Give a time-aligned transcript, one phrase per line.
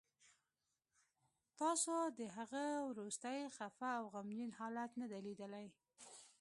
[1.59, 5.67] تاسو د هغه وروستی خفه او غمجن حالت نه دی لیدلی